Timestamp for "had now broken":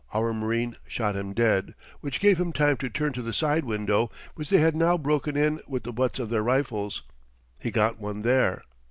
4.57-5.37